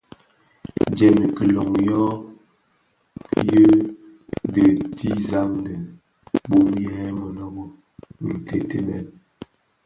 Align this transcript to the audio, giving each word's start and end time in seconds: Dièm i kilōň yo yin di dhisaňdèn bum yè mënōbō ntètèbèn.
Dièm 0.95 1.17
i 1.25 1.27
kilōň 1.35 1.73
yo 1.89 2.01
yin 3.47 3.73
di 4.53 4.65
dhisaňdèn 4.97 5.81
bum 6.49 6.67
yè 6.83 6.95
mënōbō 7.19 7.63
ntètèbèn. 8.33 9.05